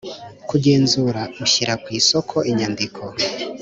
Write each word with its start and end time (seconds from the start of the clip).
Kugenzura 0.49 1.21
ushyira 1.43 1.73
ku 1.83 1.87
isoko 1.99 2.35
inyandiko 2.51 3.01